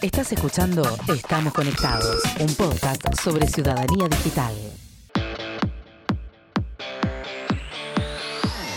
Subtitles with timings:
[0.00, 4.54] Estás escuchando Estamos Conectados, un podcast sobre ciudadanía digital.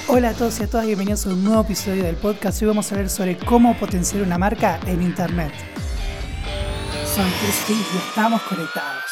[0.07, 2.59] Hola a todos y a todas, bienvenidos a un nuevo episodio del podcast.
[2.63, 5.53] Hoy vamos a hablar sobre cómo potenciar una marca en Internet.
[7.05, 9.03] Soy Cristi y estamos conectados.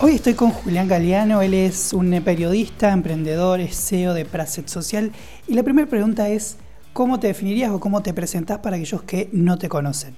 [0.00, 5.12] Hoy estoy con Julián Galeano, él es un periodista, emprendedor, es CEO de Praset Social
[5.46, 6.56] y la primera pregunta es,
[6.96, 10.16] ¿cómo te definirías o cómo te presentás para aquellos que no te conocen?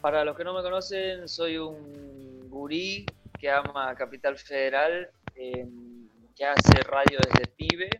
[0.00, 3.04] Para los que no me conocen, soy un gurí
[3.40, 5.66] que ama Capital Federal, eh,
[6.36, 7.90] que hace radio desde pibe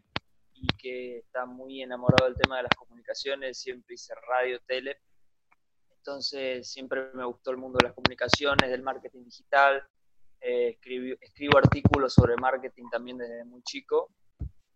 [0.54, 4.98] y que está muy enamorado del tema de las comunicaciones, siempre hice radio, tele.
[5.96, 9.82] Entonces siempre me gustó el mundo de las comunicaciones, del marketing digital,
[10.40, 10.78] eh,
[11.20, 14.12] escribo, artículos sobre marketing también desde muy chico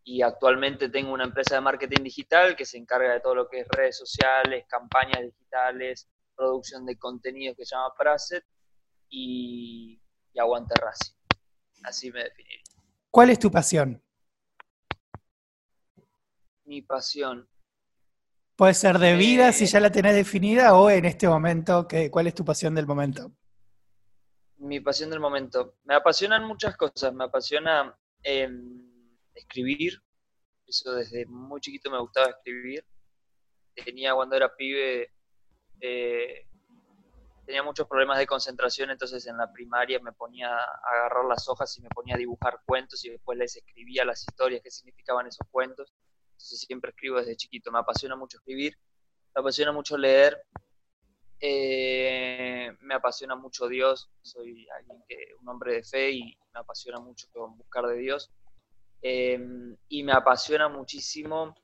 [0.09, 3.60] y actualmente tengo una empresa de marketing digital que se encarga de todo lo que
[3.60, 8.45] es redes sociales, campañas digitales, producción de contenido que se llama Praset
[9.09, 10.01] y,
[10.32, 11.13] y Aguante Racing.
[11.82, 12.63] Así me definiría.
[13.10, 14.01] ¿Cuál es tu pasión?
[16.66, 17.48] Mi pasión.
[18.54, 22.29] Puede ser de vida si eh, ya la tenés definida o en este momento, ¿cuál
[22.29, 23.32] es tu pasión del momento?
[24.59, 25.74] mi pasión del momento.
[25.85, 27.13] Me apasionan muchas cosas.
[27.13, 28.85] Me apasiona em,
[29.37, 30.02] escribir.
[30.66, 32.84] Eso desde muy chiquito me gustaba escribir.
[33.74, 35.12] Tenía cuando era pibe,
[35.80, 36.46] eh,
[37.45, 41.76] tenía muchos problemas de concentración, entonces en la primaria me ponía a agarrar las hojas
[41.79, 45.46] y me ponía a dibujar cuentos y después les escribía las historias que significaban esos
[45.51, 45.92] cuentos.
[46.32, 47.70] Entonces siempre escribo desde chiquito.
[47.70, 48.76] Me apasiona mucho escribir.
[49.34, 50.42] Me apasiona mucho leer
[51.40, 56.98] eh, me apasiona mucho Dios, soy alguien que, un hombre de fe y me apasiona
[56.98, 57.26] mucho
[57.57, 58.30] buscar de Dios.
[59.02, 61.55] Em, y me apasiona muchísimo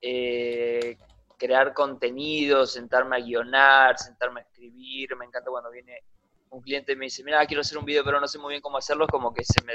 [0.00, 0.96] eh,
[1.38, 5.16] crear contenido, sentarme a guionar, sentarme a escribir.
[5.16, 6.04] Me encanta cuando viene
[6.50, 8.62] un cliente y me dice, mira, quiero hacer un video, pero no sé muy bien
[8.62, 9.74] cómo hacerlo, como que se me,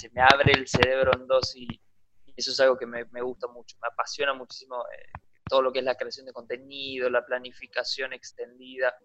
[0.00, 1.80] se me abre el cerebro en dos y,
[2.34, 5.10] eso es algo que me, me gusta mucho, me apasiona muchísimo eh,
[5.46, 8.96] todo lo que es la creación de contenido, la planificación extendida.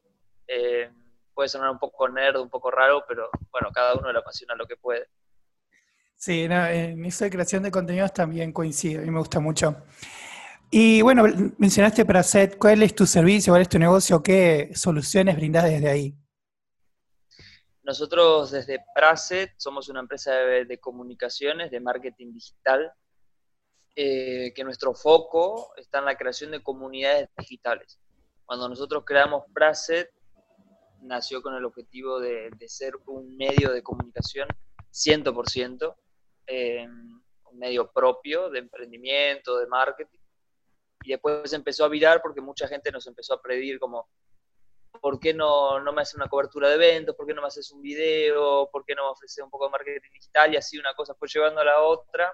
[0.47, 0.89] Eh,
[1.33, 4.65] puede sonar un poco nerd, un poco raro, pero bueno, cada uno le apasiona lo
[4.65, 5.09] que puede.
[6.17, 9.83] Sí, en eso de creación de contenidos también coincido, a me gusta mucho.
[10.69, 11.23] Y bueno,
[11.57, 16.15] mencionaste Praset, ¿cuál es tu servicio, cuál es tu negocio, qué soluciones brindas desde ahí?
[17.83, 22.91] Nosotros desde Praset somos una empresa de comunicaciones, de marketing digital,
[23.95, 27.99] eh, que nuestro foco está en la creación de comunidades digitales.
[28.45, 30.11] Cuando nosotros creamos Praset,
[31.01, 34.47] nació con el objetivo de, ser un medio de comunicación
[34.91, 35.95] 100%,
[36.47, 40.19] eh, un medio propio de emprendimiento, de marketing.
[41.03, 44.09] Y después empezó a virar porque mucha gente nos empezó a pedir como,
[45.01, 47.15] ¿por qué no, no me haces una cobertura de eventos?
[47.15, 48.69] ¿Por qué no me haces un video?
[48.71, 50.53] ¿Por qué no me ofreces un poco de marketing digital?
[50.53, 52.33] Y así una cosa fue llevando a la otra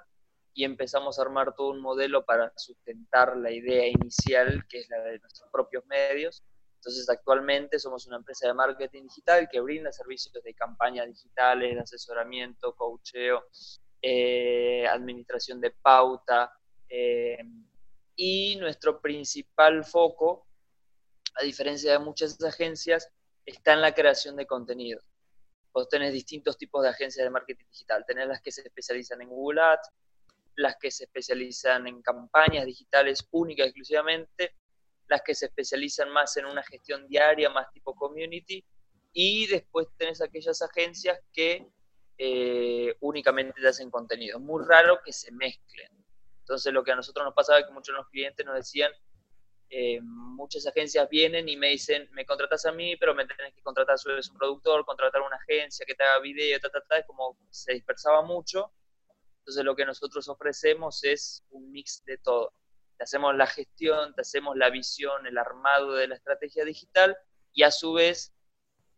[0.53, 4.99] y empezamos a armar todo un modelo para sustentar la idea inicial, que es la
[4.99, 6.43] de nuestros propios medios.
[6.75, 11.79] Entonces, actualmente somos una empresa de marketing digital que brinda servicios de campañas digitales, de
[11.79, 13.45] asesoramiento, coacheo,
[14.03, 16.51] eh, administración de pauta.
[16.89, 17.39] Eh,
[18.15, 20.45] y nuestro principal foco,
[21.35, 23.09] a diferencia de muchas agencias,
[23.45, 25.01] está en la creación de contenido.
[25.73, 28.05] Vos tenés distintos tipos de agencias de marketing digital.
[28.05, 29.89] Tenés las que se especializan en Google Ads,
[30.55, 34.55] las que se especializan en campañas digitales únicas exclusivamente,
[35.07, 38.63] las que se especializan más en una gestión diaria, más tipo community,
[39.13, 41.67] y después tenés aquellas agencias que
[42.17, 44.39] eh, únicamente te hacen contenido.
[44.39, 45.89] Muy raro que se mezclen.
[46.39, 48.91] Entonces lo que a nosotros nos pasaba es que muchos de los clientes nos decían,
[49.69, 53.61] eh, muchas agencias vienen y me dicen, me contratas a mí, pero me tenés que
[53.63, 56.97] contratar a vez un productor, contratar una agencia que te haga video, ta, ta, ta,
[56.97, 58.71] es como se dispersaba mucho
[59.43, 62.53] entonces lo que nosotros ofrecemos es un mix de todo.
[62.97, 67.17] Te hacemos la gestión, te hacemos la visión, el armado de la estrategia digital
[67.51, 68.33] y a su vez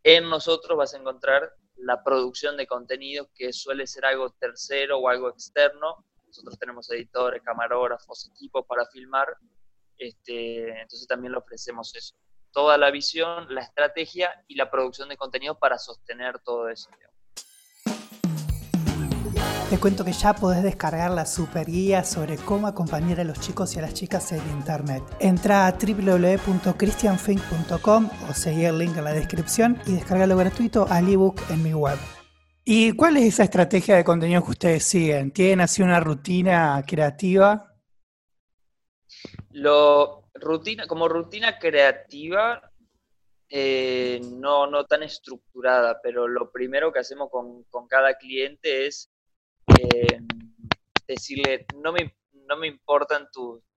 [0.04, 5.10] en nosotros vas a encontrar la producción de contenidos que suele ser algo tercero o
[5.10, 6.06] algo externo.
[6.28, 9.28] Nosotros tenemos editores, camarógrafos, equipos para filmar.
[9.98, 12.16] Este, entonces también le ofrecemos eso.
[12.52, 16.90] Toda la visión, la estrategia y la producción de contenidos para sostener todo eso.
[19.76, 23.76] Te cuento que ya podés descargar la super guía sobre cómo acompañar a los chicos
[23.76, 25.04] y a las chicas en internet.
[25.20, 31.42] Entra a www.christianfink.com o seguí el link en la descripción y descargalo gratuito al ebook
[31.50, 31.98] en mi web.
[32.64, 35.32] ¿Y cuál es esa estrategia de contenido que ustedes siguen?
[35.32, 37.76] ¿Tienen así una rutina creativa?
[39.50, 42.72] Lo, rutina, como rutina creativa,
[43.50, 49.12] eh, no, no tan estructurada, pero lo primero que hacemos con, cada cliente es
[49.68, 50.20] eh,
[51.08, 52.16] decirle, no me,
[52.48, 53.28] no me importan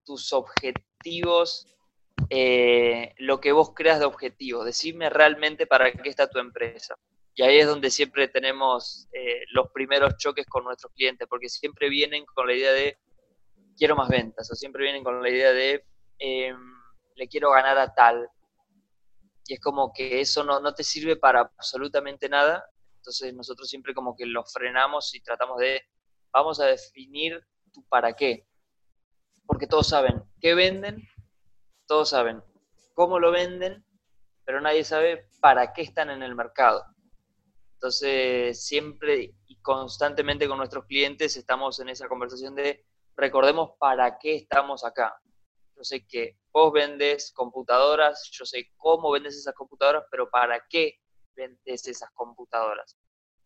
[0.04, 1.66] tus objetivos,
[2.30, 6.94] eh, lo que vos creas de objetivo, decime realmente para qué está tu empresa.
[7.34, 9.08] Y ahí es donde siempre tenemos
[9.52, 12.98] los primeros choques con nuestros clientes, porque siempre vienen con la idea de
[13.76, 15.84] quiero más ventas, o siempre vienen con la idea de
[16.18, 18.28] le quiero ganar a tal,
[19.48, 22.66] y es como que eso no, no te sirve para absolutamente nada.
[22.98, 25.82] Entonces nosotros siempre como que lo frenamos y tratamos de,
[26.32, 27.40] vamos a definir
[27.72, 28.46] tu para qué.
[29.46, 31.08] Porque todos saben qué venden,
[31.86, 32.42] todos saben
[32.94, 33.84] cómo lo venden,
[34.44, 36.84] pero nadie sabe para qué están en el mercado.
[37.74, 42.84] Entonces siempre y constantemente con nuestros clientes estamos en esa conversación de
[43.16, 45.20] recordemos para qué estamos acá
[45.78, 50.98] yo sé que vos vendes computadoras, yo sé cómo vendes esas computadoras, pero ¿para qué
[51.64, 52.96] esas computadoras?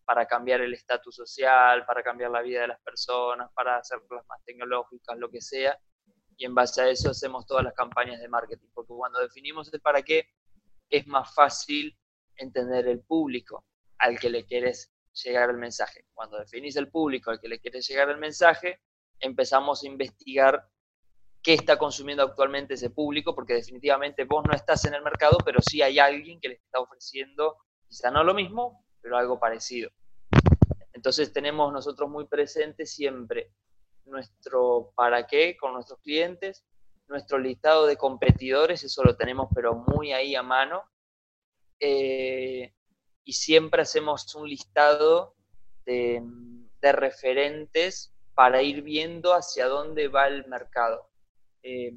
[0.05, 4.43] Para cambiar el estatus social, para cambiar la vida de las personas, para hacerlas más
[4.43, 5.79] tecnológicas, lo que sea.
[6.35, 9.81] Y en base a eso hacemos todas las campañas de marketing, porque cuando definimos el
[9.81, 10.27] para qué,
[10.89, 11.97] es más fácil
[12.35, 13.65] entender el público
[13.99, 16.05] al que le quieres llegar el mensaje.
[16.13, 18.81] Cuando definís el público al que le quieres llegar el mensaje,
[19.19, 20.67] empezamos a investigar
[21.41, 25.61] qué está consumiendo actualmente ese público, porque definitivamente vos no estás en el mercado, pero
[25.61, 27.57] sí hay alguien que le está ofreciendo,
[27.93, 29.91] quizá no lo mismo, pero algo parecido.
[30.93, 33.51] Entonces tenemos nosotros muy presente siempre
[34.05, 36.65] nuestro para qué con nuestros clientes,
[37.07, 40.81] nuestro listado de competidores, eso lo tenemos pero muy ahí a mano,
[41.79, 42.73] eh,
[43.23, 45.35] y siempre hacemos un listado
[45.85, 46.23] de,
[46.81, 51.09] referentes para ir viendo hacia dónde va el mercado.
[51.61, 51.93] Eh,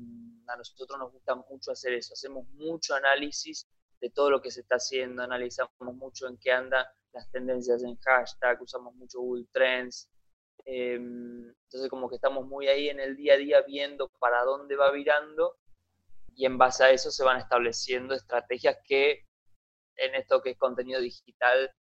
[0.47, 3.67] a nosotros nos gusta mucho hacer eso, hacemos mucho análisis
[4.01, 7.97] de todo lo que se está haciendo, analizamos mucho en qué andan las tendencias en
[7.97, 10.11] hashtag, usamos mucho Google Trends,
[10.65, 14.77] eh, entonces como que estamos muy ahí en el día a día viendo para dónde
[14.77, 15.57] va virando
[16.35, 19.25] y en base a eso se van estableciendo estrategias que
[19.97, 21.73] en esto que es contenido digital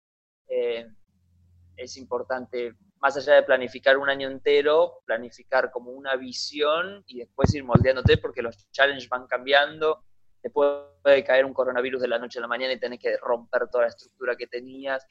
[0.48, 0.86] eh,
[1.76, 7.54] es importante más allá de planificar un año entero, planificar como una visión y después
[7.54, 10.04] ir moldeándote porque los challenges van cambiando.
[10.46, 13.69] Te puede caer un coronavirus de la noche a la mañana y tenés que romper
[13.69, 15.04] toda la estructura que tenías.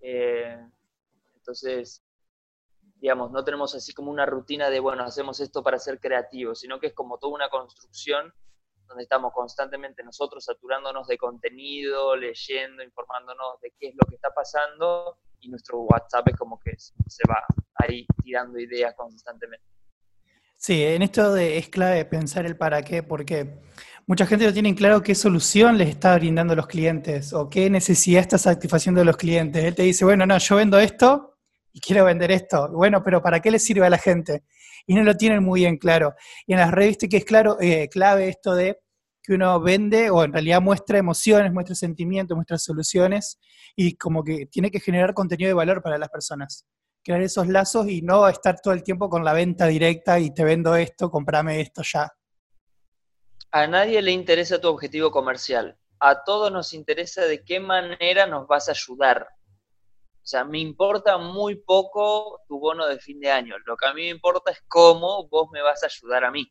[0.00, 0.58] Eh,
[1.34, 2.02] entonces,
[2.96, 6.80] digamos, no tenemos así como una rutina de, bueno, hacemos esto para ser creativos, sino
[6.80, 8.32] que es como toda una construcción
[8.86, 14.30] donde estamos constantemente nosotros saturándonos de contenido, leyendo, informándonos de qué es lo que está
[14.30, 17.44] pasando y nuestro WhatsApp es como que se va
[17.74, 19.66] ahí tirando ideas constantemente.
[20.56, 23.60] Sí, en esto de, es clave pensar el para qué, porque
[24.08, 28.22] mucha gente no tiene claro qué solución les está brindando los clientes o qué necesidad
[28.22, 29.62] está satisfaciendo de los clientes.
[29.62, 31.36] Él te dice, bueno, no, yo vendo esto
[31.74, 32.70] y quiero vender esto.
[32.72, 34.44] Bueno, pero ¿para qué le sirve a la gente?
[34.86, 36.14] Y no lo tienen muy bien claro.
[36.46, 38.78] Y en las revistas que es claro, eh, clave esto de
[39.22, 43.38] que uno vende o en realidad muestra emociones, muestra sentimientos, muestra soluciones
[43.76, 46.64] y como que tiene que generar contenido de valor para las personas.
[47.04, 50.44] Crear esos lazos y no estar todo el tiempo con la venta directa y te
[50.44, 52.10] vendo esto, comprame esto ya.
[53.50, 55.78] A nadie le interesa tu objetivo comercial.
[56.00, 59.28] A todos nos interesa de qué manera nos vas a ayudar.
[60.06, 63.56] O sea, me importa muy poco tu bono de fin de año.
[63.64, 66.46] Lo que a mí me importa es cómo vos me vas a ayudar a mí.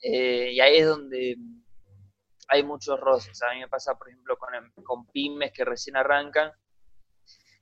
[0.00, 1.36] Eh, y ahí es donde
[2.46, 3.42] hay muchos roces.
[3.42, 6.52] A mí me pasa, por ejemplo, con, em, con pymes que recién arrancan,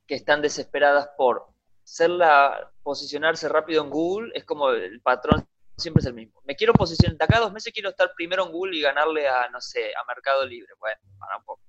[0.07, 1.47] que están desesperadas por
[1.83, 6.41] ser la, posicionarse rápido en Google, es como el patrón siempre es el mismo.
[6.45, 9.29] Me quiero posicionar, de acá a dos meses quiero estar primero en Google y ganarle
[9.29, 10.73] a, no sé, a Mercado Libre.
[10.79, 11.63] Bueno, para un poco.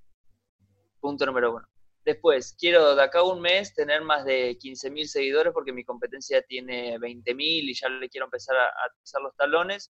[1.00, 1.68] Punto número uno.
[2.04, 6.42] Después, quiero de acá a un mes tener más de 15.000 seguidores porque mi competencia
[6.42, 9.92] tiene 20.000 y ya le quiero empezar a, a pisar los talones.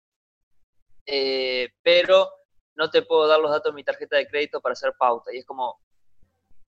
[1.05, 2.29] Eh, pero
[2.75, 5.34] no te puedo dar los datos de mi tarjeta de crédito para hacer pauta.
[5.34, 5.79] Y es como,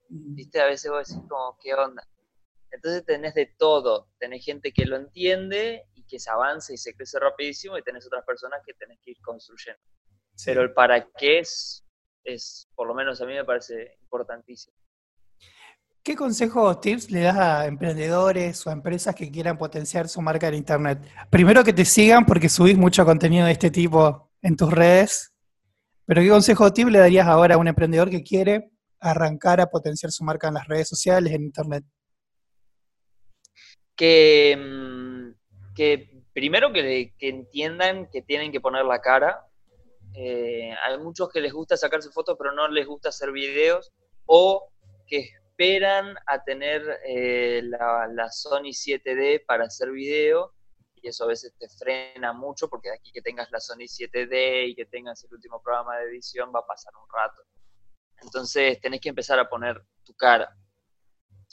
[0.10, 2.06] viste, a veces vos decís como, ¿qué onda?
[2.72, 7.20] Entonces tenés de todo, tenés gente que lo entiende que se avanza y se crece
[7.20, 9.82] rapidísimo y tenés otras personas que tenés que ir construyendo.
[10.46, 11.84] Pero el para qué es,
[12.24, 14.76] es, por lo menos a mí me parece importantísimo.
[16.04, 20.48] ¿Qué consejos, tips le das a emprendedores o a empresas que quieran potenciar su marca
[20.48, 21.00] en Internet?
[21.30, 25.34] Primero que te sigan porque subís mucho contenido de este tipo en tus redes
[26.08, 28.72] pero ¿qué consejo tip le darías ahora a un emprendedor que quiere
[29.02, 31.84] arrancar a potenciar su marca en las redes sociales, en Internet?
[33.94, 35.17] Que, mm,
[35.78, 39.44] que primero que, entiendan que tienen que poner la cara,
[40.20, 43.92] Eh, hay muchos que les gusta sacarse fotos, pero no les gusta hacer videos,
[44.26, 44.72] o
[45.06, 50.54] que esperan a tener eh, la, Sony 7D para hacer video,
[50.96, 54.76] y eso a veces te frena mucho, porque aquí que tengas la Sony 7D y
[54.76, 57.44] que tengas el último programa de edición va a pasar un rato.
[58.24, 60.50] Entonces tenés que empezar a poner tu cara.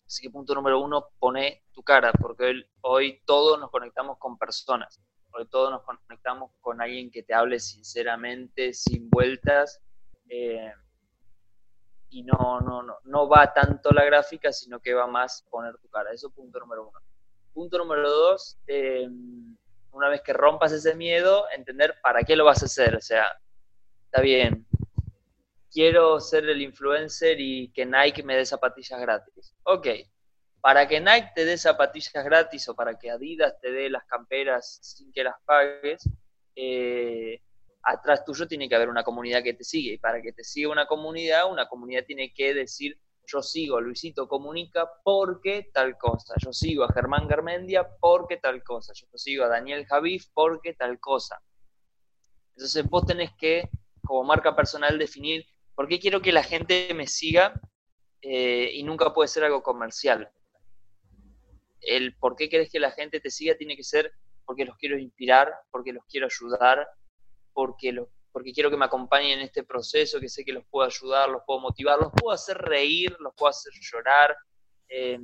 [0.07, 4.37] Así que punto número uno, pone tu cara, porque hoy, hoy todos nos conectamos con
[4.39, 5.01] personas.
[5.33, 9.81] Hoy todos nos conectamos con alguien que te hable sinceramente, sin vueltas.
[10.29, 10.73] Eh,
[12.11, 15.89] y no, no, no, no va tanto la gráfica, sino que va más poner tu
[15.89, 16.13] cara.
[16.13, 16.99] Eso punto número uno.
[17.53, 19.09] Punto número dos, eh,
[19.91, 22.95] una vez que rompas ese miedo, entender para qué lo vas a hacer.
[22.95, 23.27] O sea,
[24.05, 24.67] está bien,
[25.75, 29.53] quiero ser el influencer y que Nike me dé zapatillas gratis.
[29.65, 29.89] Ok,
[30.61, 34.79] para que Nike te dé zapatillas gratis o para que Adidas te dé las camperas
[34.81, 36.09] sin que las pagues,
[36.55, 37.43] eh,
[37.83, 39.95] atrás tuyo tiene que haber una comunidad que te sigue.
[39.95, 43.81] Y para que te siga una comunidad, una comunidad tiene que decir, yo sigo a
[43.81, 46.35] Luisito Comunica porque tal cosa.
[46.39, 48.93] Yo sigo a Germán Garmendia porque tal cosa.
[48.95, 51.43] Yo sigo a Daniel Javif porque tal cosa.
[52.55, 53.69] Entonces vos tenés que,
[54.07, 57.61] como marca personal, definir por qué quiero que la gente me siga
[58.23, 60.31] eh, y nunca puede ser algo comercial.
[61.81, 64.13] El por qué querés que la gente te siga tiene que ser
[64.45, 66.87] porque los quiero inspirar, porque los quiero ayudar,
[67.53, 67.95] porque,
[68.33, 71.43] porque quiero que me acompañen en este proceso, que sé que los puedo ayudar, los
[71.47, 74.37] puedo motivar, los puedo hacer reír, los puedo hacer llorar.
[74.89, 75.19] Eh,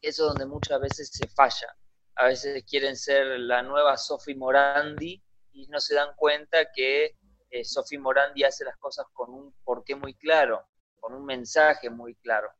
[0.00, 1.68] eso es donde muchas veces se falla.
[2.16, 7.16] A veces quieren ser la nueva Sophie Morandi y no se dan cuenta que
[7.52, 10.66] eh, Sophie Morandi hace las cosas con un porqué muy claro,
[10.98, 12.50] con un mensaje muy claro.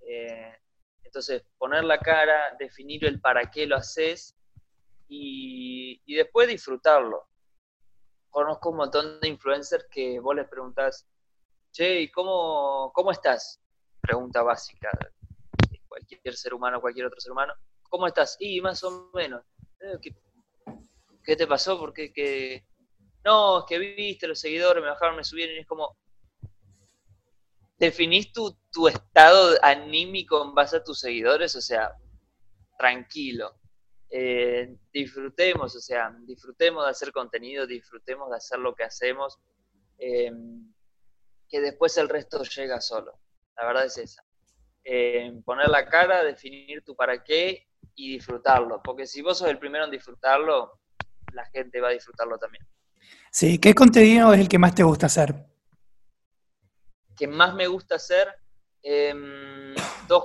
[0.00, 0.54] Eh,
[1.02, 4.36] entonces, poner la cara, definir el para qué lo haces
[5.08, 7.28] y, después disfrutarlo
[8.28, 11.08] conozco un montón de influencers que vos les preguntás,
[11.72, 13.62] che, ¿y cómo, cómo estás?
[14.02, 14.90] Pregunta básica
[15.70, 17.54] de cualquier ser humano, cualquier otro ser humano.
[17.88, 18.36] ¿Cómo estás?
[18.38, 19.42] Y más o menos.
[19.80, 20.12] Eh,
[21.24, 21.78] ¿Qué, te pasó?
[21.78, 22.66] Porque que...
[23.26, 25.96] No, es que viste, los seguidores me bajaron, me subieron y es como...
[27.78, 31.54] ¿Definís tu, tu estado anímico en base a tus seguidores?
[31.56, 31.92] O sea,
[32.78, 33.54] tranquilo
[34.10, 39.38] eh, disfrutemos, o sea, disfrutemos de hacer contenido, disfrutemos de hacer lo que hacemos,
[39.98, 40.32] eh,
[41.48, 43.18] que después el resto llega solo.
[43.56, 44.24] La verdad es esa.
[44.84, 49.58] Eh, poner la cara, definir tu para qué y disfrutarlo, porque si vos sos el
[49.58, 50.78] primero en disfrutarlo,
[51.32, 52.64] la gente va a disfrutarlo también.
[53.38, 55.34] Sí, ¿qué contenido es el que más te gusta hacer?
[57.18, 58.28] Que más me gusta hacer,
[58.82, 59.74] em,
[60.08, 60.24] dos.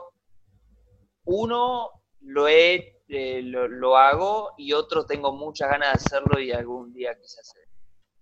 [1.25, 1.89] Uno,
[2.21, 7.13] lo he eh, lo, hago y otro tengo muchas ganas de hacerlo y algún día
[7.19, 7.53] quizás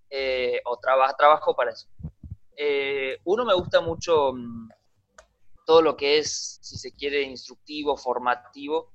[0.10, 1.88] eh, o trabajo para eso.
[2.58, 4.70] Eh, uno me gusta mucho mm,
[5.68, 8.92] todo lo que es, si se quiere, instructivo, formativo.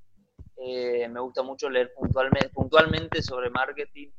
[0.56, 4.10] me gusta mucho leer puntualmente sobre marketing.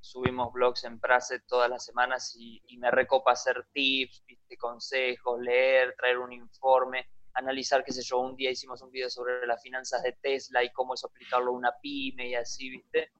[0.00, 4.24] Subimos blogs en Prase todas las semanas y, me recopa hacer tips,
[4.58, 9.46] consejos, leer, traer un informe analizar, qué sé yo, un día hicimos un video sobre
[9.46, 13.10] las finanzas de Tesla y cómo eso aplicarlo a una pyme y así, ¿viste?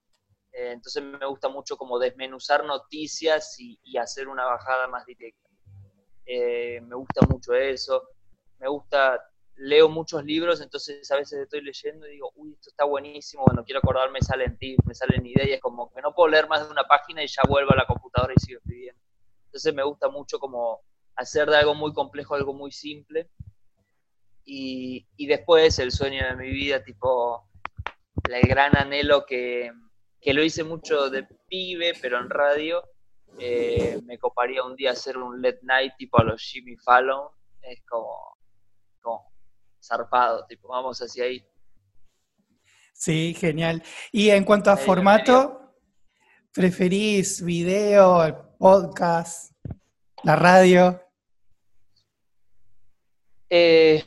[0.53, 5.49] Eh, entonces me gusta mucho como desmenuzar noticias y, hacer una bajada más directa.
[6.27, 8.09] Eh, me gusta mucho eso.
[8.59, 9.21] Me gusta,
[9.57, 13.65] leo muchos libros, entonces a veces estoy leyendo y digo, uy, esto está buenísimo, cuando
[13.65, 16.73] quiero acordarme me salen tips, me salen ideas, como que no puedo leer más de
[16.73, 19.01] una página y ya vuelvo a la computadora y sigo escribiendo.
[19.47, 20.81] Entonces me gusta mucho como
[21.17, 23.29] hacer de algo muy complejo algo muy simple
[24.45, 27.49] y, después el sueño de mi vida, tipo
[28.29, 29.71] el gran anhelo que,
[30.25, 32.83] lo hice mucho de pibe, pero en radio,
[33.39, 37.29] eh, me coparía un día hacer un late night tipo a los Jimmy Fallon,
[37.63, 38.39] es como,
[39.01, 39.30] como
[39.83, 41.47] zarpado, tipo, vamos hacia ahí.
[42.93, 43.83] Sí, genial.
[44.13, 45.75] Y en cuanto a formato,
[46.53, 49.53] ¿preferís video, podcast,
[50.23, 51.03] la radio?
[53.49, 54.05] Eh,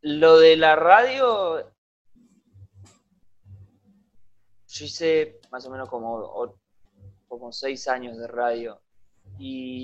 [0.00, 1.60] lo de la radio,
[4.66, 6.56] yo hice más o menos como,
[7.28, 8.80] como seis años de radio.
[9.38, 9.79] Y, y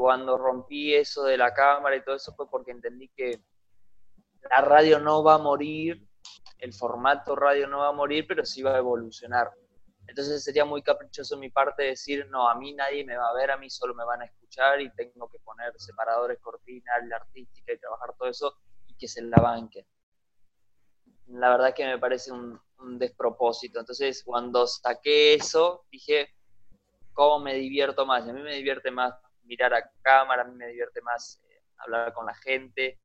[0.00, 3.38] cuando rompí eso de la cámara y todo eso fue porque entendí que
[4.50, 6.08] la radio no va a morir,
[6.58, 9.50] el formato radio no va a morir, pero sí va a evolucionar.
[10.06, 13.50] Entonces sería muy caprichoso mi parte decir, no, a mí nadie me va a ver,
[13.50, 17.70] a mí solo me van a escuchar y tengo que poner separadores, cortinas, la artística
[17.70, 19.84] y trabajar todo eso y que se la banquen.
[21.26, 23.80] La verdad que me parece un, un despropósito.
[23.80, 26.34] Entonces, cuando saqué eso, dije,
[27.12, 28.26] ¿cómo me divierto más?
[28.26, 29.14] A mí me divierte más
[29.50, 33.00] mirar a cámara, a mí me divierte más eh, hablar con la gente,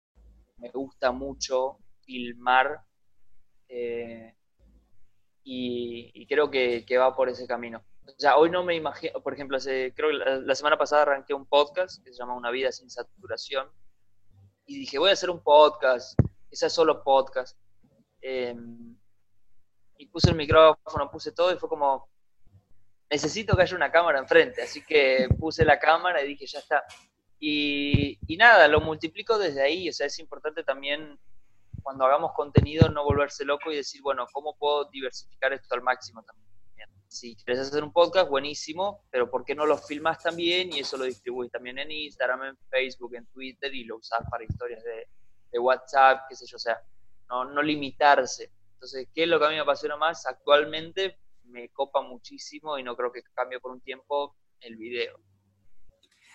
[0.58, 2.82] me gusta mucho filmar
[3.68, 4.36] eh,
[5.44, 7.84] y, creo que, va por ese camino.
[8.08, 11.34] O sea, hoy no me imagino, por ejemplo, hace, creo que la, semana pasada arranqué
[11.34, 13.68] un podcast que se llama Una vida sin saturación
[14.68, 16.20] y dije, voy a hacer un podcast,
[16.52, 17.58] ese es solo podcast.
[18.22, 18.96] Em,
[19.98, 22.08] y puse el micrófono, puse todo y fue como,
[23.10, 26.84] necesito que haya una cámara enfrente, así que puse la cámara y dije, ya está.
[27.40, 31.20] Y, y, nada, lo multiplico desde ahí, o sea, es importante también
[31.84, 36.24] cuando hagamos contenido no volverse loco y decir, bueno, ¿cómo puedo diversificar esto al máximo
[36.24, 36.46] también?
[37.08, 40.98] Si quieres hacer un podcast, buenísimo, pero ¿por qué no lo filmas también y eso
[40.98, 45.08] lo distribuís también en Instagram, en Facebook, en Twitter y lo usás para historias de,
[45.52, 46.82] de WhatsApp, qué sé yo, o sea,
[47.30, 48.52] no, no limitarse.
[48.74, 50.26] Entonces, ¿qué es lo que a mí me apasiona más?
[50.26, 51.20] Actualmente
[51.56, 55.18] me copa muchísimo y no creo que cambie por un tiempo el video.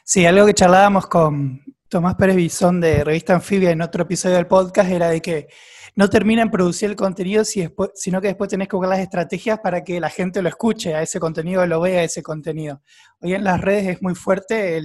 [0.02, 1.60] Sí, algo que charlábamos con
[1.90, 5.48] Tomás Pérez Bisón de Revista Anfibia en otro episodio del podcast era de que
[5.94, 9.84] no termina en producir el contenido sino que después tenés que buscar las estrategias para
[9.84, 12.80] que la gente lo escuche a ese contenido, lo vea ese contenido.
[13.20, 14.80] Hoy en las redes es muy fuerte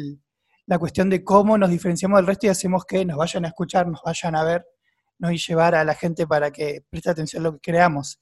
[0.65, 3.87] la cuestión de cómo nos diferenciamos del resto y hacemos que nos vayan a escuchar,
[3.87, 4.65] nos vayan a ver,
[5.17, 5.31] ¿no?
[5.31, 8.19] y llevar a la gente para que preste atención a lo que creamos.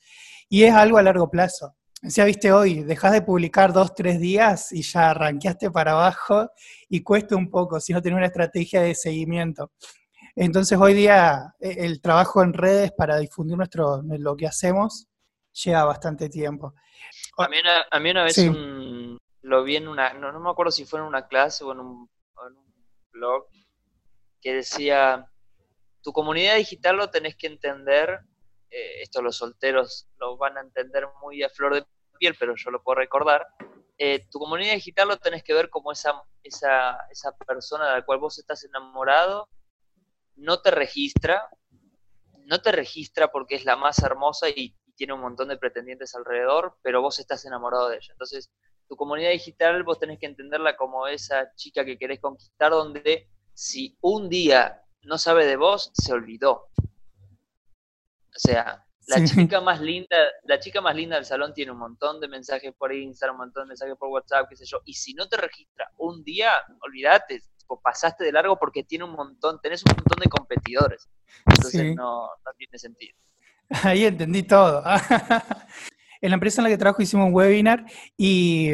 [0.47, 1.75] Y es algo a largo plazo.
[2.03, 6.51] Decía, viste, hoy dejas de publicar dos, tres días y ya arranqueaste para abajo
[6.89, 9.71] y cuesta un poco si no tienes una estrategia de seguimiento.
[10.35, 15.07] Entonces hoy día e, el trabajo en redes para difundir nuestro, lo que hacemos
[15.53, 16.73] lleva bastante tiempo.
[17.37, 18.37] A mí una, a mí una vez
[19.41, 22.09] lo vi en una, no, me acuerdo si fue en una clase o en un,
[22.49, 22.65] en un
[23.13, 23.45] blog,
[24.41, 25.25] que decía,
[26.01, 28.19] tu comunidad digital lo tenés que entender
[28.73, 31.85] eh, esto los solteros lo van a entender muy a flor de
[32.17, 33.45] piel, pero yo lo puedo recordar,
[33.97, 38.05] eh, tu comunidad digital lo tenés que ver como esa, esa, esa persona de la
[38.05, 39.47] cual vos estás enamorado,
[40.35, 41.47] no te registra,
[42.45, 46.77] no te registra porque es la más hermosa y, tiene un montón de pretendientes alrededor,
[46.83, 48.11] pero vos estás enamorado de ella.
[48.11, 48.51] Entonces,
[48.87, 53.97] tu comunidad digital vos tenés que entenderla como esa chica que querés conquistar, donde si
[54.01, 56.67] un día no sabe de vos, se olvidó.
[58.35, 62.19] O sea, la chica más linda, la chica más linda del salón tiene un montón
[62.19, 64.81] de mensajes por Instagram, un montón de mensajes por WhatsApp, qué sé yo.
[64.85, 67.41] Y si no te registra un día, olvídate,
[67.81, 71.09] pasaste de largo porque tiene un montón, tenés un montón de competidores.
[71.45, 73.17] Entonces no, tiene sentido.
[73.83, 74.83] Ahí entendí todo.
[76.21, 77.85] en la empresa en la que trabajo hicimos un webinar
[78.17, 78.73] y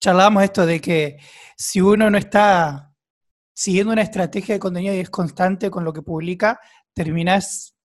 [0.00, 1.18] charlábamos esto de que
[1.56, 2.94] si uno no está
[3.52, 6.58] siguiendo una estrategia de contenido y es constante con lo que publica,
[6.94, 7.76] terminás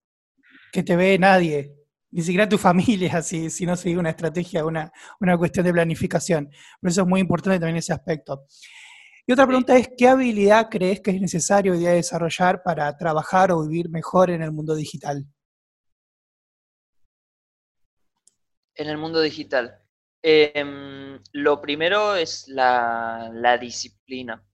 [0.72, 1.72] que te ve nadie,
[2.10, 6.50] ni siquiera tu familia, si, si no sigue una estrategia, una, una cuestión de planificación.
[6.80, 8.46] Por eso es muy importante también ese aspecto.
[9.28, 13.50] Y otra pregunta es, ¿qué habilidad crees que es necesario hoy día desarrollar para trabajar
[13.50, 15.26] o vivir mejor en el mundo digital?
[18.76, 19.82] En el mundo digital.
[20.22, 24.44] Em, lo primero es la, disciplina.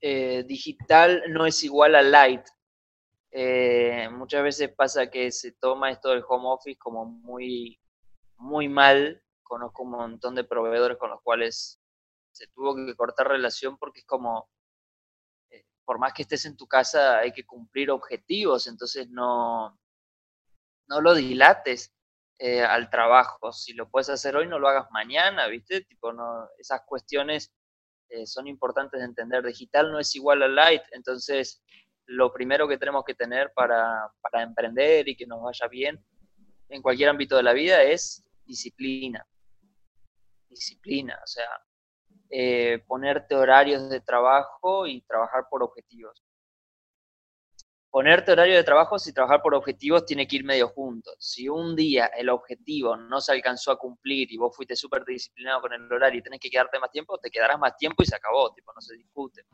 [0.00, 2.42] Eh, digital no es igual a light.
[3.36, 7.80] Eh, muchas veces pasa que se toma esto del home office como muy,
[8.36, 9.20] muy mal.
[9.42, 11.80] Conozco un montón de proveedores con los cuales
[12.30, 14.48] se tuvo que cortar relación porque es como,
[15.50, 19.80] eh, por más que estés en tu casa, hay que cumplir objetivos, entonces no,
[20.86, 21.92] no lo dilates
[22.38, 23.52] eh, al trabajo.
[23.52, 25.80] Si lo puedes hacer hoy, no lo hagas mañana, ¿viste?
[25.82, 27.52] Tipo, no, esas cuestiones
[28.26, 29.42] son importantes de entender.
[29.42, 31.64] Digital no es igual a light, entonces
[32.06, 36.02] lo primero que tenemos que tener para, emprender y que nos vaya bien
[36.68, 39.26] en cualquier ámbito de la vida es disciplina.
[40.48, 41.48] Disciplina, o sea,
[42.30, 46.22] eh, ponerte horarios de trabajo y trabajar por objetivos.
[47.90, 51.14] Ponerte horario de trabajo y trabajar por objetivos tiene que ir medio juntos.
[51.20, 55.60] Si un día el objetivo no se alcanzó a cumplir y vos fuiste súper disciplinado
[55.60, 58.16] con el horario y tenés que quedarte más tiempo, te quedarás más tiempo y se
[58.16, 59.44] acabó, tipo, no se discute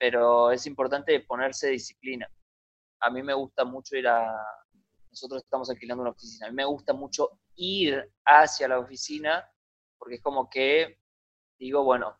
[0.00, 2.26] pero es importante ponerse disciplina.
[3.00, 4.34] A mí me gusta mucho ir a...
[5.10, 6.46] Nosotros estamos alquilando una oficina.
[6.46, 9.46] A mí me gusta mucho ir hacia la oficina
[9.98, 10.98] porque es como que
[11.58, 12.18] digo, bueno,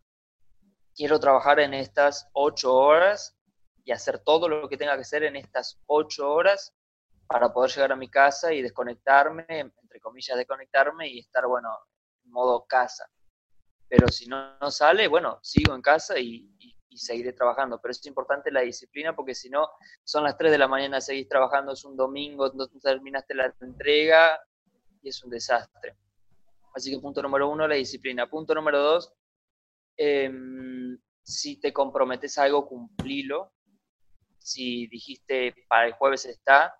[0.95, 3.35] quiero trabajar en estas ocho horas
[3.83, 6.75] y hacer todo lo que tenga que hacer en estas ocho horas
[7.27, 11.71] para poder llegar a mi casa y desconectarme, entre comillas, desconectarme y estar, bueno,
[12.25, 13.09] en modo casa.
[13.89, 16.51] Pero si no, no sale, bueno, sigo en casa y,
[16.91, 17.81] y seguiré trabajando.
[17.81, 19.69] Pero es importante la disciplina porque si no,
[20.05, 24.39] son las 3 de la mañana, seguís trabajando, es un domingo, no terminaste la entrega
[25.01, 25.97] y es un desastre.
[26.75, 28.29] Así que punto número uno, la disciplina.
[28.29, 29.13] Punto número dos,
[29.97, 33.53] em, si te comprometes a algo, cumplilo.
[34.39, 36.75] Si dijiste para el jueves está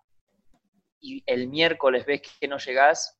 [0.99, 3.19] y el miércoles ves que no llegás,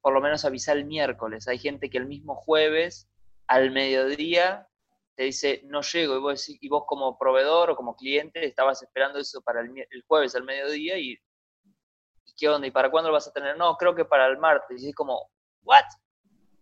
[0.00, 1.48] por lo menos avisa el miércoles.
[1.48, 3.08] Hay gente que el mismo jueves,
[3.46, 4.68] al mediodía,
[5.14, 9.18] te dice no llego y vos, y vos como proveedor o como cliente estabas esperando
[9.18, 11.18] eso para el, jueves al mediodía y,
[12.36, 12.66] qué onda?
[12.66, 13.56] ¿Y para cuándo lo vas a tener?
[13.58, 14.82] No, creo que para el martes.
[14.82, 15.30] Y es como,
[15.62, 15.84] ¿what?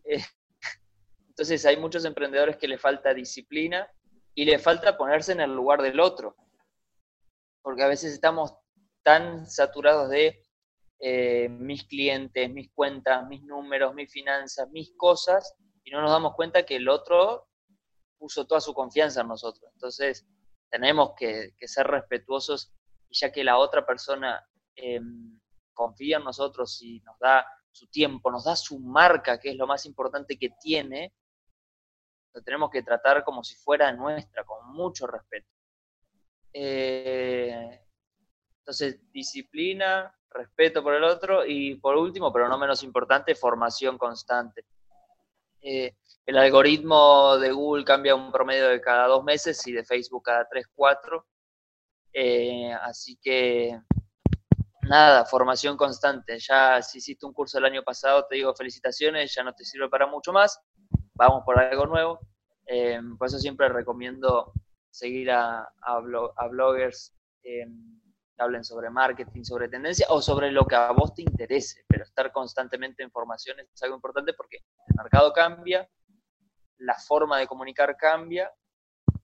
[0.04, 0.22] Eh,
[1.28, 3.88] entonces hay muchos emprendedores que le falta disciplina
[4.34, 6.34] y le falta ponerse en el lugar del otro.
[7.62, 8.54] Porque a veces estamos
[9.02, 10.42] tan saturados de
[10.98, 16.34] eh, mis clientes, mis cuentas, mis números, mis finanzas, mis cosas, y no nos damos
[16.34, 17.49] cuenta que el otro
[18.20, 19.72] puso toda su confianza en nosotros.
[19.72, 20.26] Entonces,
[20.68, 22.70] tenemos que, ser respetuosos
[23.08, 25.40] y ya que la otra persona em,
[25.72, 29.66] confía en nosotros y nos da su tiempo, nos da su marca, que es lo
[29.66, 31.14] más importante que tiene,
[32.34, 35.48] lo tenemos que tratar como si fuera nuestra, con mucho respeto.
[36.52, 37.80] Eh,
[38.58, 44.66] entonces, disciplina, respeto por el otro y por último, pero no menos importante, formación constante.
[45.62, 45.94] Eh,
[46.26, 50.46] el algoritmo de Google cambia un promedio de cada dos meses y de Facebook cada
[50.48, 51.26] tres, cuatro.
[52.12, 53.78] Eh, así que
[54.82, 56.38] nada, formación constante.
[56.38, 59.88] Ya si hiciste un curso el año pasado, te digo felicitaciones, ya no te sirve
[59.88, 60.60] para mucho más.
[61.14, 62.20] Vamos por algo nuevo.
[62.66, 64.52] Eh, por eso siempre recomiendo
[64.90, 67.12] seguir a, a, bloggers
[68.40, 72.04] que hablen sobre marketing, sobre tendencia o sobre lo que a vos te interese, pero
[72.04, 75.88] estar constantemente en formación es algo importante porque el mercado cambia,
[76.78, 78.50] la forma de comunicar cambia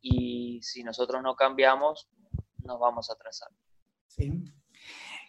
[0.03, 2.09] y si nosotros no cambiamos,
[2.59, 3.49] nos vamos a atrasar.
[4.07, 4.33] Sí.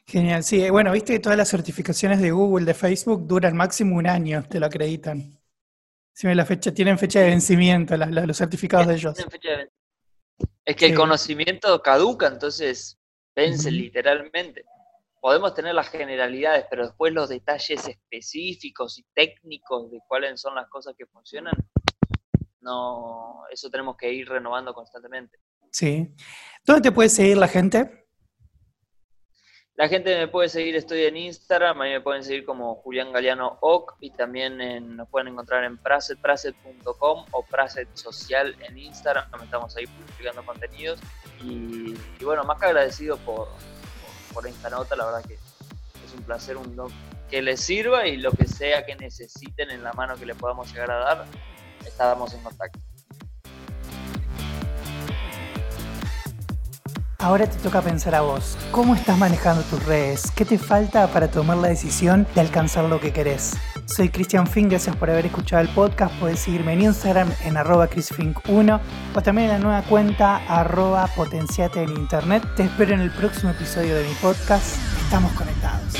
[0.05, 4.07] Genial, sí, bueno, viste que todas las certificaciones de Google, de Facebook, duran máximo un
[4.07, 5.37] año, te lo acreditan.
[6.13, 9.15] Si la fecha, tienen fecha de vencimiento los certificados de ellos.
[10.65, 12.96] Es que el conocimiento caduca, entonces
[13.37, 14.65] vence literalmente.
[15.21, 20.67] Podemos tener las generalidades, pero después los detalles específicos y técnicos de cuáles son las
[20.69, 21.53] cosas que funcionan,
[22.61, 25.37] no, eso tenemos que ir renovando constantemente.
[25.71, 26.13] Sí.
[26.65, 28.05] ¿Dónde te puede seguir la gente?
[29.75, 33.59] La gente me puede seguir, estoy en Instagram, ahí me pueden seguir como Julián Galeano
[33.61, 34.57] Oc y también
[34.97, 40.99] nos pueden encontrar en praset.com o Praset Social en Instagram, estamos ahí publicando contenidos
[41.41, 43.49] y, bueno, más que agradecido por,
[44.33, 46.75] por, esta nota, la verdad que es un placer un,
[47.29, 50.71] que les sirva y lo que sea que necesiten en la mano que le podamos
[50.71, 51.25] llegar a dar,
[51.85, 52.79] estábamos en contacto.
[57.19, 60.29] Ahora te toca pensar a vos, ¿cómo estás manejando tus redes?
[60.35, 63.57] ¿Qué te falta para tomar la decisión de alcanzar lo que querés?
[63.85, 66.13] Soy Cristian Fink, gracias por haber escuchado el podcast.
[66.19, 68.79] Puedes seguirme en Instagram en arroba chrisfink1
[69.15, 72.43] o también en la nueva cuenta arroba potenciate en internet.
[72.55, 74.77] Te espero en el próximo episodio de mi podcast.
[75.01, 75.95] Estamos conectados.